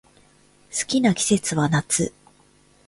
[0.75, 2.11] 好きな季節は夏